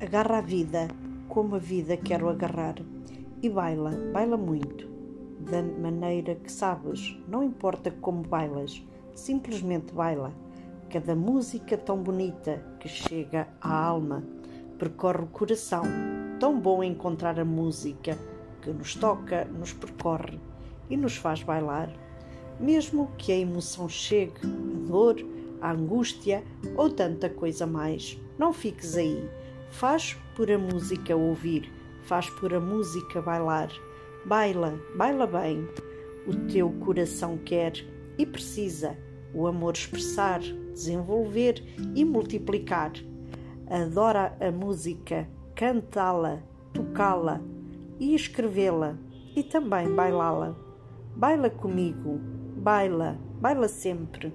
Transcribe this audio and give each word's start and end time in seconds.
Agarra 0.00 0.38
a 0.38 0.40
vida 0.40 0.86
como 1.28 1.56
a 1.56 1.58
vida 1.58 1.96
quero 1.96 2.28
agarrar 2.28 2.76
e 3.42 3.50
baila, 3.50 3.90
baila 4.12 4.36
muito, 4.36 4.88
da 5.40 5.60
maneira 5.60 6.36
que 6.36 6.52
sabes, 6.52 7.20
não 7.26 7.42
importa 7.42 7.90
como 7.90 8.22
bailas, 8.22 8.80
simplesmente 9.12 9.92
baila. 9.92 10.32
Cada 10.88 11.16
música 11.16 11.76
tão 11.76 12.00
bonita 12.00 12.64
que 12.78 12.88
chega 12.88 13.48
à 13.60 13.86
alma, 13.86 14.22
percorre 14.78 15.24
o 15.24 15.26
coração. 15.26 15.82
Tão 16.38 16.60
bom 16.60 16.84
encontrar 16.84 17.40
a 17.40 17.44
música 17.44 18.16
que 18.62 18.70
nos 18.70 18.94
toca, 18.94 19.46
nos 19.46 19.72
percorre 19.72 20.38
e 20.88 20.96
nos 20.96 21.16
faz 21.16 21.42
bailar. 21.42 21.92
Mesmo 22.60 23.10
que 23.18 23.32
a 23.32 23.36
emoção 23.36 23.88
chegue, 23.88 24.46
a 24.46 24.88
dor, 24.88 25.16
a 25.60 25.72
angústia 25.72 26.44
ou 26.76 26.88
tanta 26.88 27.28
coisa 27.28 27.66
mais, 27.66 28.16
não 28.38 28.52
fiques 28.52 28.96
aí. 28.96 29.28
Faz 29.70 30.16
por 30.34 30.50
a 30.50 30.58
música 30.58 31.14
ouvir, 31.14 31.72
faz 32.02 32.28
por 32.30 32.52
a 32.54 32.60
música 32.60 33.20
bailar. 33.20 33.70
Baila, 34.24 34.78
baila 34.96 35.26
bem. 35.26 35.68
O 36.26 36.34
teu 36.50 36.70
coração 36.80 37.38
quer 37.38 37.72
e 38.18 38.26
precisa 38.26 38.96
o 39.32 39.46
amor 39.46 39.74
expressar, 39.74 40.40
desenvolver 40.72 41.62
e 41.94 42.04
multiplicar. 42.04 42.92
Adora 43.68 44.36
a 44.40 44.50
música, 44.50 45.28
cantá-la, 45.54 46.42
tocá-la 46.72 47.40
e 48.00 48.14
escrevê-la 48.14 48.96
e 49.36 49.42
também 49.42 49.94
bailá-la. 49.94 50.56
Baila 51.14 51.50
comigo, 51.50 52.18
baila, 52.56 53.18
baila 53.40 53.68
sempre. 53.68 54.32